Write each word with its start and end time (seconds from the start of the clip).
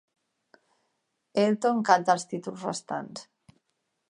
Elton 1.43 1.85
canta 1.93 2.17
els 2.17 2.29
títols 2.35 2.67
restants. 2.71 3.29